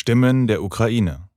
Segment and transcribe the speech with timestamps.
[0.00, 1.29] Stimmen der Ukraine.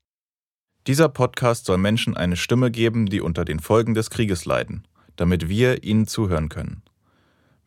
[0.86, 4.86] Dieser Podcast soll Menschen eine Stimme geben, die unter den Folgen des Krieges leiden,
[5.16, 6.82] damit wir ihnen zuhören können.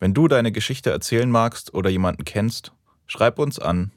[0.00, 2.72] Wenn du deine Geschichte erzählen magst oder jemanden kennst,
[3.06, 3.90] schreib uns an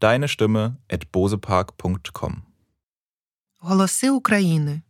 [0.00, 2.42] deine Stimme at bosepark.com.
[3.60, 4.82] Голоси України.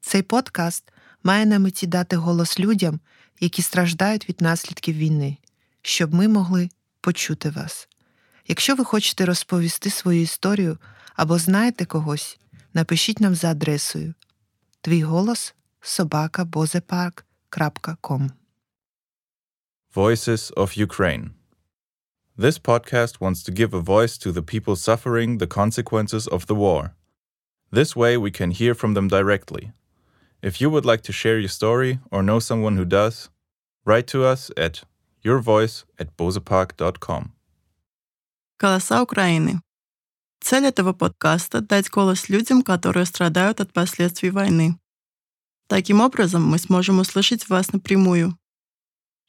[0.00, 0.92] Цей подкаст
[1.22, 3.00] має на меті дати голос людям,
[3.40, 5.36] які страждають від наслідків війни,
[5.82, 6.68] щоб ми могли
[7.00, 7.88] почути вас.
[8.47, 10.77] Якщо ви хочете розповісти свою історію
[11.15, 12.39] або знаєте когось,
[12.73, 14.13] напишіть нам за адресою
[14.81, 18.31] твій голос собакабозепарк.com
[19.95, 21.29] Voices of Ukraine.
[22.37, 26.55] This podcast wants to give a voice to the people suffering the consequences of the
[26.55, 26.91] war.
[27.71, 29.71] This way, we can hear from them directly.
[30.41, 33.29] If you would like to share your story or know someone who does,
[33.85, 34.83] write to us at
[35.25, 37.33] yourvoice at bozepark.com.
[38.62, 39.60] Голоса Украины.
[40.40, 44.78] Цель этого подкаста— дать голос людям, которые страдают от последствий войны.
[45.66, 48.38] Таким образом, мы сможем услышать вас напрямую.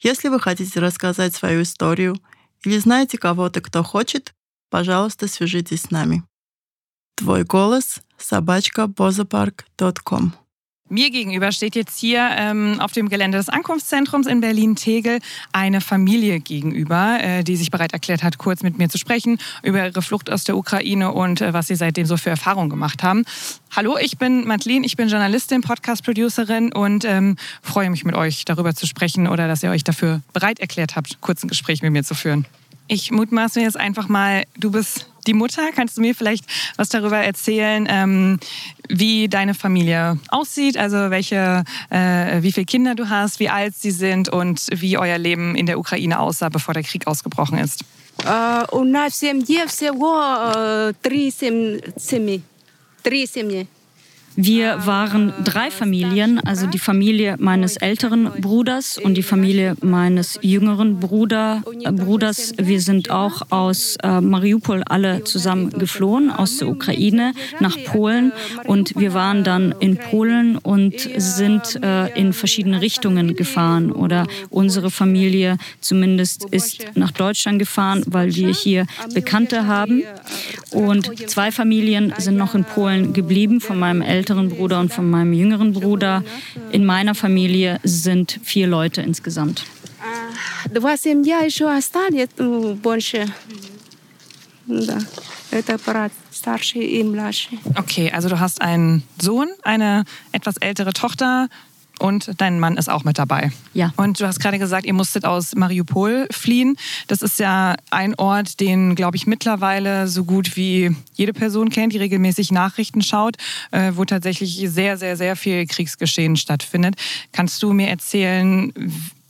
[0.03, 2.16] Если вы хотите рассказать свою историю
[2.63, 4.35] или знаете кого-то, кто хочет,
[4.69, 6.23] пожалуйста, свяжитесь с нами.
[7.15, 10.42] Твой голос— собачка bozepark.com
[10.94, 16.39] Mir gegenüber steht jetzt hier ähm, auf dem Gelände des Ankunftszentrums in Berlin-Tegel eine Familie
[16.39, 20.30] gegenüber, äh, die sich bereit erklärt hat, kurz mit mir zu sprechen über ihre Flucht
[20.30, 23.25] aus der Ukraine und äh, was sie seitdem so für Erfahrungen gemacht haben.
[23.75, 28.75] Hallo, ich bin Madeleine, ich bin Journalistin, Podcast-Producerin und ähm, freue mich mit euch darüber
[28.75, 32.03] zu sprechen oder dass ihr euch dafür bereit erklärt habt, kurz ein Gespräch mit mir
[32.03, 32.45] zu führen.
[32.88, 35.70] Ich mutmaße jetzt einfach mal, du bist die Mutter.
[35.74, 36.44] Kannst du mir vielleicht
[36.77, 38.41] was darüber erzählen, ähm,
[38.88, 40.77] wie deine Familie aussieht?
[40.77, 45.19] Also welche, äh, wie viele Kinder du hast, wie alt sie sind und wie euer
[45.19, 47.84] Leben in der Ukraine aussah, bevor der Krieg ausgebrochen ist?
[48.24, 52.42] Uh, у нас в семье всего uh, три семьи.
[53.02, 53.69] Три семьи.
[54.36, 60.99] Wir waren drei Familien, also die Familie meines älteren Bruders und die Familie meines jüngeren
[60.99, 62.54] Bruder, äh, Bruders.
[62.58, 68.33] Wir sind auch aus äh, Mariupol alle zusammen geflohen, aus der Ukraine nach Polen.
[68.64, 73.92] Und wir waren dann in Polen und sind äh, in verschiedene Richtungen gefahren.
[73.92, 80.02] Oder unsere Familie zumindest ist nach Deutschland gefahren, weil wir hier Bekannte haben.
[80.72, 85.08] Und zwei Familien sind noch in Polen geblieben von meinem älteren älteren Bruder und von
[85.11, 86.24] meinem jüngeren Bruder.
[86.73, 89.64] In meiner Familie sind vier Leute insgesamt.
[90.73, 92.29] Два семья еще остались
[92.83, 93.27] больше.
[94.67, 94.98] Да.
[95.51, 97.58] Это брат старший и младший.
[97.74, 101.48] Okay, also du hast einen Sohn, eine etwas ältere Tochter
[101.99, 103.52] und dein Mann ist auch mit dabei.
[103.73, 103.93] Ja.
[103.98, 106.76] Und du hast gerade gesagt, ihr musstet aus Mariupol fliehen.
[107.08, 111.93] Das ist ja ein Ort, den, glaube ich, mittlerweile so gut wie jede Person kennt,
[111.93, 113.37] die regelmäßig Nachrichten schaut,
[113.71, 116.95] äh, wo tatsächlich sehr, sehr, sehr viel Kriegsgeschehen stattfindet.
[117.31, 118.73] Kannst du mir erzählen,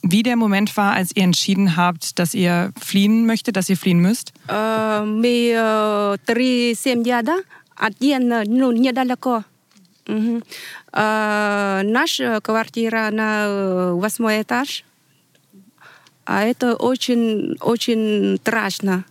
[0.02, 4.00] wie der Moment war, als ihr entschieden habt, dass ihr fliehen möchtet, dass ihr fliehen
[4.00, 4.32] müsst?
[4.48, 5.54] Мы
[10.06, 10.42] Угу.
[10.92, 14.84] А, наша квартира на восьмой этаж.
[16.26, 19.04] А это очень, очень страшно.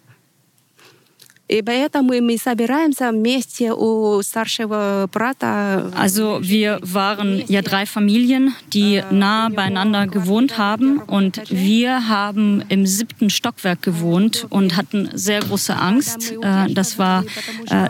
[1.52, 5.90] И поэтому мы собираемся вместе у старшего брата.
[5.96, 12.84] Also wir waren ja drei Familien, die nah beieinander gewohnt haben und wir haben im
[12.84, 16.34] siebten Stockwerk gewohnt und hatten sehr große Angst.
[16.68, 17.24] Das war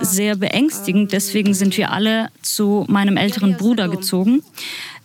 [0.03, 1.11] sehr beängstigend.
[1.11, 4.45] Deswegen sind wir alle zu meinem älteren Bruder gezogen.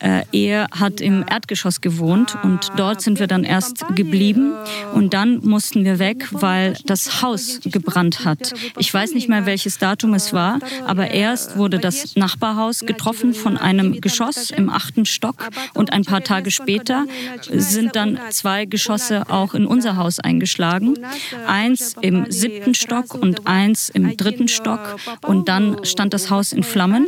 [0.01, 4.53] Er hat im Erdgeschoss gewohnt und dort sind wir dann erst geblieben
[4.95, 8.55] und dann mussten wir weg, weil das Haus gebrannt hat.
[8.79, 13.57] Ich weiß nicht mehr, welches Datum es war, aber erst wurde das Nachbarhaus getroffen von
[13.57, 17.07] einem Geschoss im achten Stock und ein paar Tage später
[17.51, 20.99] sind dann zwei Geschosse auch in unser Haus eingeschlagen.
[21.47, 26.63] Eins im siebten Stock und eins im dritten Stock und dann stand das Haus in
[26.63, 27.07] Flammen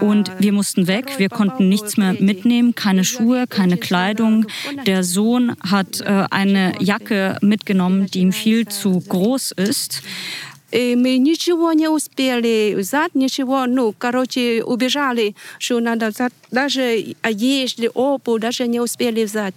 [0.00, 1.18] und wir mussten weg.
[1.18, 4.45] Wir konnten nichts mehr mitnehmen, keine Schuhe, keine Kleidung.
[4.85, 10.01] Der Sohn hat äh, eine Jacke mitgenommen, die ihm viel zu groß ist.
[10.71, 17.91] И мы ничего не успели взять, ничего, ну, короче, убежали, что надо взять, даже одежды,
[17.93, 19.53] обувь даже не успели взять.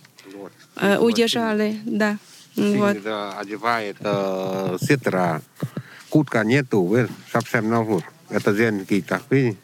[0.77, 2.19] Э, удержали, да.
[2.55, 2.99] Вот.
[3.39, 5.41] одевает э, сетра,
[6.11, 8.05] куртка нету, вы совсем на вот.
[8.29, 9.57] Это зенки такие.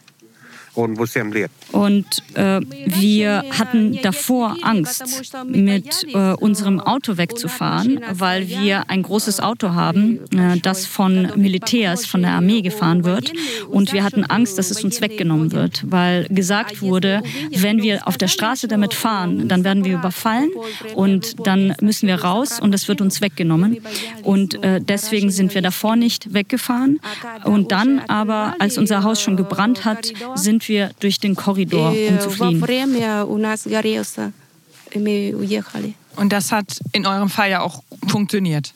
[0.75, 1.51] он в 7 лет.
[1.72, 5.04] Und äh, wir hatten davor Angst,
[5.46, 12.06] mit äh, unserem Auto wegzufahren, weil wir ein großes Auto haben, äh, das von Militärs,
[12.06, 13.32] von der Armee gefahren wird.
[13.68, 18.16] Und wir hatten Angst, dass es uns weggenommen wird, weil gesagt wurde, wenn wir auf
[18.16, 20.50] der Straße damit fahren, dann werden wir überfallen
[20.94, 23.78] und dann müssen wir raus und es wird uns weggenommen.
[24.22, 27.00] Und äh, deswegen sind wir davor nicht weggefahren.
[27.44, 32.20] Und dann aber, als unser Haus schon gebrannt hat, sind wir durch den Korridor, um
[32.20, 32.60] zu fliehen.
[36.16, 38.72] Und das hat in eurem Fall ja auch funktioniert.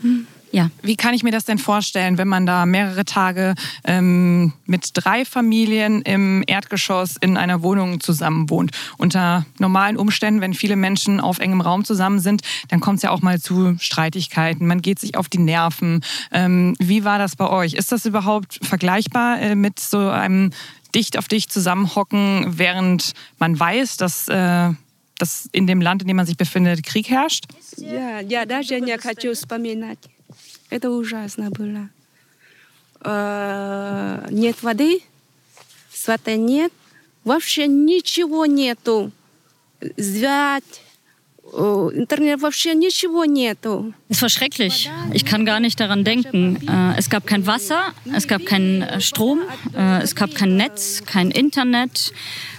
[0.52, 0.70] Ja.
[0.82, 3.54] Wie kann ich mir das denn vorstellen, wenn man da mehrere Tage
[3.84, 8.70] ähm, mit drei Familien im Erdgeschoss in einer Wohnung zusammen wohnt?
[8.98, 13.10] Unter normalen Umständen, wenn viele Menschen auf engem Raum zusammen sind, dann kommt es ja
[13.10, 14.66] auch mal zu Streitigkeiten.
[14.66, 16.04] Man geht sich auf die Nerven.
[16.30, 17.72] Ähm, wie war das bei euch?
[17.72, 20.50] Ist das überhaupt vergleichbar äh, mit so einem
[20.95, 24.71] dicht auf dich zusammenhocken, während man weiß, dass, äh,
[25.17, 27.45] dass in dem Land, in dem man sich befindet, Krieg herrscht?
[27.77, 29.99] Я, я даже не хочу вспоминать.
[30.69, 31.89] Это ужасно было.
[33.01, 35.01] Э, Нет воды,
[35.93, 36.73] света нет,
[37.23, 39.11] вообще ничего нету.
[39.95, 40.81] Звять,
[41.53, 43.93] э, интернет, вообще ничего нету.
[44.09, 44.89] Es war schrecklich.
[45.13, 46.57] Ich kann gar nicht daran denken.
[46.67, 49.41] Äh, Es gab kein Wasser, es gab keinen äh, Strom,
[49.75, 52.11] äh, es gab kein Netz, kein Internet.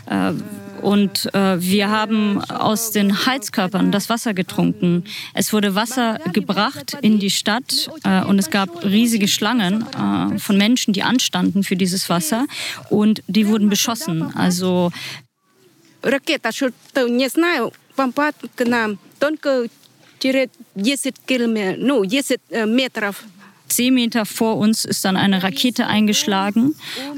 [0.07, 0.33] Äh,
[0.81, 5.03] Und äh, wir haben aus den Heizkörpern das Wasser getrunken.
[5.35, 10.57] Es wurde Wasser gebracht in die Stadt äh, und es gab riesige Schlangen äh, von
[10.57, 12.47] Menschen, die anstanden für dieses Wasser
[12.91, 14.23] und die wurden beschossen.
[14.37, 14.93] Also
[16.05, 19.69] Ракета, что-то, не знаю, помпад к нам только
[20.19, 23.25] через 10 километров, ну, 10 э, метров.
[23.69, 26.75] Zehn Meter vor uns ist dann eine Rakete eingeschlagen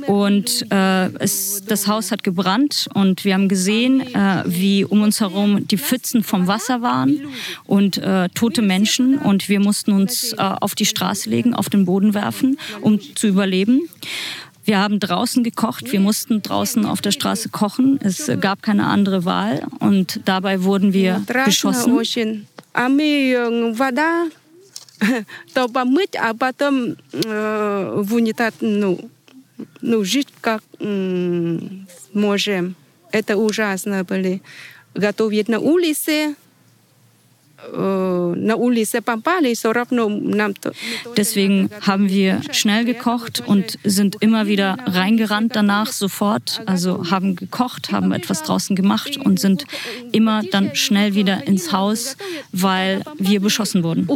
[0.06, 5.20] und äh, es, das Haus hat gebrannt und wir haben gesehen, äh, wie um uns
[5.20, 7.28] herum die Pfützen vom Wasser waren
[7.66, 11.84] und äh, tote Menschen und wir mussten uns äh, auf die Straße legen, auf den
[11.84, 13.88] Boden werfen, um zu überleben.
[14.64, 17.98] Wir haben draußen gekocht, wir mussten draußen auf der Straße kochen.
[18.02, 21.92] Es äh, gab keine andere Wahl und dabei wurden wir Страшно beschossen.
[21.96, 22.46] очень.
[22.72, 24.26] А мы э, вода,
[25.54, 29.10] то помыть, а потом э, в унитаз, ну,
[29.80, 32.76] ну, жить как м, можем.
[33.12, 34.40] Это ужасно были.
[34.94, 36.34] Готовить на улице,
[41.17, 46.61] Deswegen haben wir schnell gekocht und sind immer wieder reingerannt danach sofort.
[46.65, 49.65] Also haben gekocht, haben etwas draußen gemacht und sind
[50.11, 52.17] immer dann schnell wieder ins Haus,
[52.51, 54.07] weil wir beschossen wurden.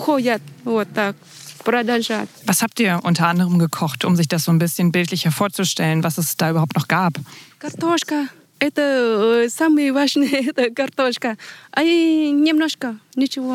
[2.45, 6.17] Was habt ihr unter anderem gekocht, um sich das so ein bisschen bildlicher vorzustellen, was
[6.17, 7.13] es da überhaupt noch gab?
[7.59, 8.25] Kartoschka
[8.58, 11.36] Это э, самое важное, это картошка.
[11.72, 13.54] А и немножко, ничего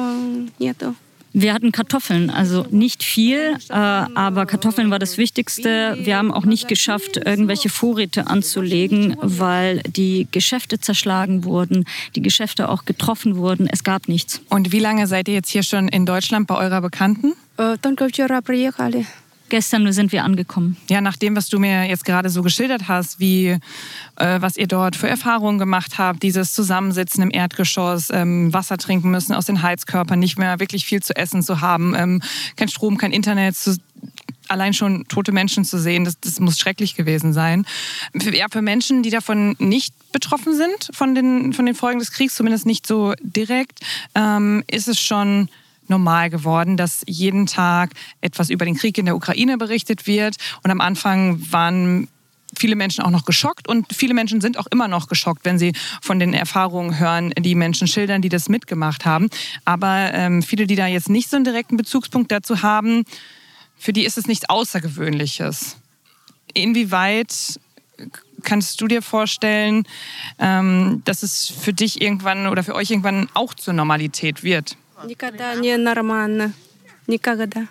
[0.59, 0.95] нету.
[1.31, 5.95] Wir hatten Kartoffeln, also nicht viel, äh, aber Kartoffeln war das Wichtigste.
[5.99, 11.85] Wir haben auch nicht geschafft, irgendwelche Vorräte anzulegen, weil die Geschäfte zerschlagen wurden,
[12.15, 13.67] die Geschäfte auch getroffen wurden.
[13.71, 14.41] Es gab nichts.
[14.49, 17.33] Und wie lange seid ihr jetzt hier schon in Deutschland bei eurer Bekannten?
[17.57, 19.05] Э, Только вчера приехали.
[19.50, 20.76] Gestern sind wir angekommen.
[20.88, 23.58] Ja, nach dem, was du mir jetzt gerade so geschildert hast, wie
[24.16, 29.10] äh, was ihr dort für Erfahrungen gemacht habt, dieses Zusammensitzen im Erdgeschoss, ähm, Wasser trinken
[29.10, 32.22] müssen aus den Heizkörpern, nicht mehr wirklich viel zu essen zu haben, ähm,
[32.56, 33.76] kein Strom, kein Internet, zu,
[34.48, 37.66] allein schon tote Menschen zu sehen, das, das muss schrecklich gewesen sein.
[38.18, 42.12] Für, ja, für Menschen, die davon nicht betroffen sind, von den, von den Folgen des
[42.12, 43.80] Kriegs, zumindest nicht so direkt,
[44.14, 45.48] ähm, ist es schon
[45.88, 50.36] normal geworden, dass jeden Tag etwas über den Krieg in der Ukraine berichtet wird.
[50.62, 52.08] Und am Anfang waren
[52.56, 55.72] viele Menschen auch noch geschockt und viele Menschen sind auch immer noch geschockt, wenn sie
[56.00, 59.28] von den Erfahrungen hören, die Menschen schildern, die das mitgemacht haben.
[59.64, 63.04] Aber ähm, viele, die da jetzt nicht so einen direkten Bezugspunkt dazu haben,
[63.76, 65.76] für die ist es nichts Außergewöhnliches.
[66.52, 67.58] Inwieweit
[68.42, 69.86] kannst du dir vorstellen,
[70.38, 74.76] ähm, dass es für dich irgendwann oder für euch irgendwann auch zur Normalität wird?
[75.03, 76.53] Никогда не нормально.
[77.07, 77.67] Никогда.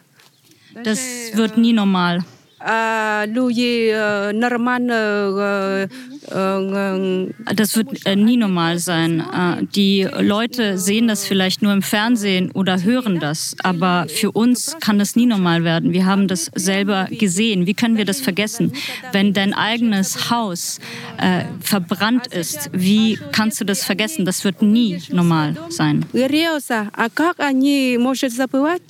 [0.75, 0.99] Das
[1.35, 2.25] wird nie normal.
[2.63, 4.93] А люди э, нормально...
[4.93, 5.89] э,
[6.29, 9.21] э, э, Das wird äh, nie normal sein.
[9.21, 14.77] Äh, die Leute sehen das vielleicht nur im Fernsehen oder hören das, aber für uns
[14.81, 15.93] kann das nie normal werden.
[15.93, 17.67] Wir haben das selber gesehen.
[17.67, 18.73] Wie können wir das vergessen?
[19.13, 20.81] Wenn dein eigenes Haus
[21.19, 24.25] äh, verbrannt ist, wie kannst du das vergessen?
[24.25, 26.05] Das wird nie normal sein.
[26.13, 26.89] Грелся.
[26.93, 28.83] А как они может забывать?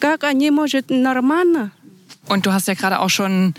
[0.00, 1.72] Как они может нормально?
[2.27, 3.53] Und du hast ja gerade auch schon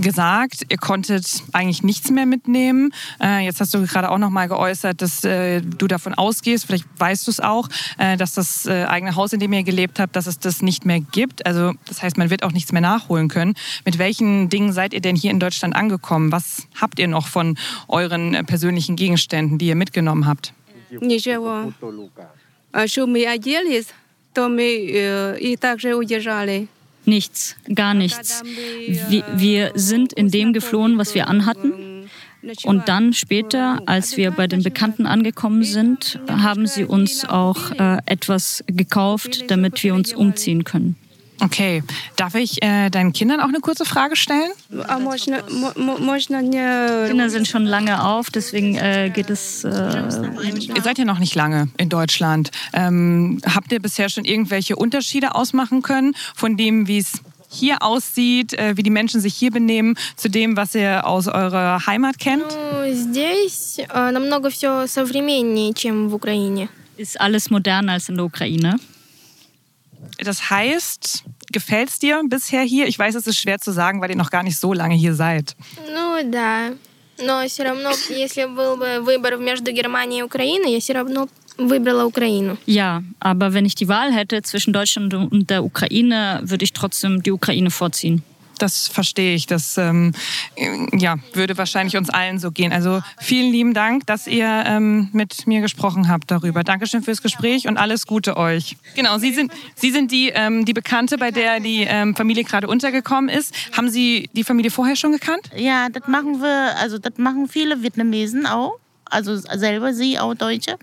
[0.00, 2.92] gesagt, ihr konntet eigentlich nichts mehr mitnehmen.
[3.22, 6.86] Äh, jetzt hast du gerade auch noch mal geäußert, dass äh, du davon ausgehst, vielleicht
[6.98, 7.68] weißt du es auch,
[7.98, 11.00] äh, dass das eigene Haus, in dem ihr gelebt habt, dass es das nicht mehr
[11.00, 11.46] gibt.
[11.46, 13.54] Also das heißt, man wird auch nichts mehr nachholen können.
[13.84, 16.32] Mit welchen Dingen seid ihr denn hier in Deutschland angekommen?
[16.32, 17.56] Was habt ihr noch von
[17.88, 20.52] euren persönlichen Gegenständen, die ihr mitgenommen habt?
[22.94, 23.84] To my a děli,
[24.32, 26.68] to my i takže udělali.
[27.06, 28.42] Nichts, gar nichts.
[28.44, 32.08] Wir, wir sind in dem geflohen, was wir anhatten.
[32.64, 37.98] Und dann später, als wir bei den Bekannten angekommen sind, haben sie uns auch äh,
[38.04, 40.96] etwas gekauft, damit wir uns umziehen können.
[41.41, 41.83] Okay,
[42.17, 44.51] darf ich äh, deinen Kindern auch eine kurze Frage stellen?
[44.89, 47.07] А можно, мо- мо- можно не...
[47.07, 49.63] Kinder sind schon lange auf, deswegen äh, geht es.
[49.63, 49.69] Äh,
[50.75, 52.51] Ihr seid ja noch nicht lange in Deutschland.
[52.73, 57.13] Ähm, habt ihr bisher schon irgendwelche Unterschiede ausmachen können von dem, wie es
[57.49, 61.85] hier aussieht, äh, wie die Menschen sich hier benehmen, zu dem, was ihr aus eurer
[61.87, 62.43] Heimat kennt?
[62.49, 66.67] Ну, здесь э, намного все современнее, чем в Украине.
[66.97, 68.75] ist alles moderner als in der Ukraine.
[70.17, 72.87] Das heißt, gefällt es dir bisher hier?
[72.87, 75.13] Ich weiß, es ist schwer zu sagen, weil ihr noch gar nicht so lange hier
[75.13, 75.55] seid.
[75.93, 76.71] Ну да.
[77.21, 82.05] Но все равно, если был бы выбор между Германией и Украиной, я все равно выбрала
[82.05, 82.57] Украину.
[82.65, 87.21] Ja, aber wenn ich die Wahl hätte zwischen Deutschland und der Ukraine, würde ich trotzdem
[87.21, 88.23] die Ukraine vorziehen.
[88.58, 89.46] Das verstehe ich.
[89.46, 90.12] Das ähm,
[90.92, 92.72] ja, würde wahrscheinlich uns allen so gehen.
[92.72, 96.64] Also vielen lieben Dank, dass ihr ähm, mit mir gesprochen habt darüber.
[96.64, 98.76] Dankeschön fürs Gespräch und alles Gute euch.
[98.94, 102.68] Genau, Sie sind, Sie sind die, ähm, die Bekannte, bei der die ähm, Familie gerade
[102.68, 103.54] untergekommen ist.
[103.76, 105.50] Haben Sie die Familie vorher schon gekannt?
[105.56, 110.76] Ja, das machen wir, also das machen viele Vietnamesen auch, also selber sie auch Deutsche,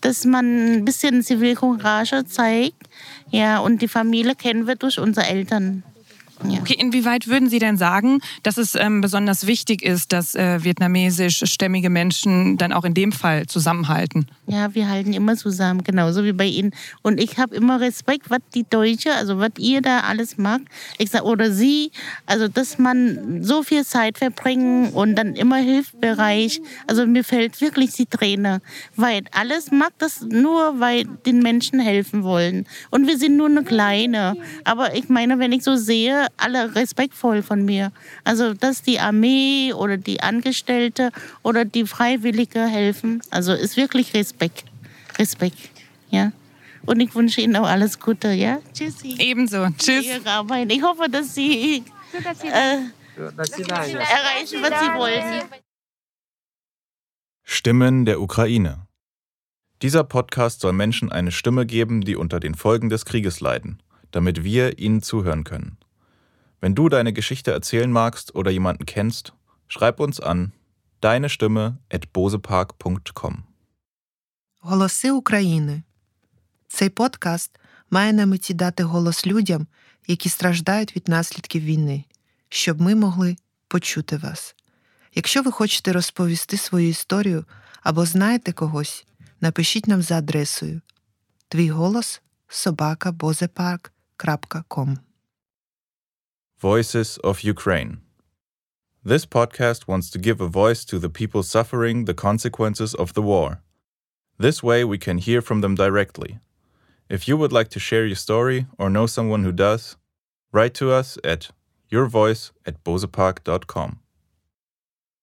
[0.00, 2.88] dass man ein bisschen Zivilcourage zeigt.
[3.30, 5.82] Ja, und die Familie kennen wir durch unsere Eltern.
[6.44, 6.60] Ja.
[6.60, 11.90] Okay, inwieweit würden Sie denn sagen, dass es ähm, besonders wichtig ist, dass äh, vietnamesischstämmige
[11.90, 14.26] Menschen dann auch in dem Fall zusammenhalten?
[14.46, 16.72] Ja, wir halten immer zusammen, genauso wie bei Ihnen.
[17.02, 20.62] Und ich habe immer Respekt, was die Deutsche, also was ihr da alles macht.
[20.98, 21.90] Ich sag, oder sie,
[22.26, 26.60] also dass man so viel Zeit verbringen und dann immer hilfsbereich.
[26.86, 28.60] Also mir fällt wirklich die Träne,
[28.94, 32.66] weil alles macht das nur, weil den Menschen helfen wollen.
[32.90, 34.36] Und wir sind nur eine kleine.
[34.64, 37.92] Aber ich meine, wenn ich so sehe, alle respektvoll von mir.
[38.24, 41.10] Also dass die Armee oder die Angestellte
[41.42, 43.22] oder die Freiwillige helfen.
[43.30, 44.64] Also ist wirklich Respekt.
[45.18, 45.58] Respekt.
[46.10, 46.32] Ja.
[46.86, 48.60] Und ich wünsche Ihnen auch alles Gute, ja?
[48.72, 49.16] Tschüssi.
[49.18, 49.66] Ebenso.
[49.76, 50.06] Tschüss.
[50.06, 52.80] Ich hoffe, dass Sie äh,
[53.16, 55.42] erreichen, was Sie wollen.
[57.42, 58.86] Stimmen der Ukraine.
[59.82, 64.42] Dieser Podcast soll Menschen eine Stimme geben, die unter den Folgen des Krieges leiden, damit
[64.42, 65.78] wir ihnen zuhören können.
[66.60, 69.32] Wenn du deine Geschichte erzählen magst oder jemanden kennst,
[69.68, 70.52] schreib uns an
[71.00, 73.44] deine Stimme at bosepark.com.
[74.60, 75.82] Голоси України.
[76.68, 77.58] Цей подкаст
[77.90, 79.66] має на меті дати голос людям,
[80.06, 82.04] які страждають від наслідків війни,
[82.48, 83.36] щоб ми могли
[83.68, 84.54] почути вас.
[85.14, 87.44] Якщо ви хочете розповісти свою історію
[87.82, 89.06] або знаєте когось,
[89.40, 90.80] напишіть нам за адресою
[91.48, 94.98] твій голос собака bozepарк.com.
[96.59, 97.97] Voices of Ukraine.
[99.03, 103.21] This podcast wants to give a voice to the people suffering the consequences of the
[103.21, 103.61] war.
[104.39, 106.39] This way, we can hear from them directly.
[107.09, 109.97] If you would like to share your story or know someone who does,
[110.53, 111.49] write to us at
[111.91, 113.99] yourvoice at bozepark.com.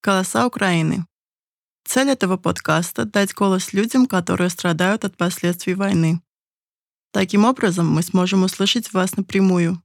[0.02, 1.06] «Голоса Украины».
[1.84, 6.20] Цель этого подкаста — дать голос людям, которые страдают от последствий войны.
[7.12, 9.82] Таким образом, мы сможем услышать вас напрямую.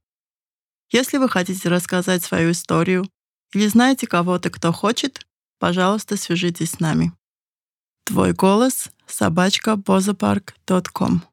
[0.91, 3.09] Если вы хотите рассказать свою историю
[3.53, 5.25] или знаете кого-то, кто хочет,
[5.57, 7.13] пожалуйста, свяжитесь с нами.
[8.03, 11.23] Твой голос— собачка бозапарк.ком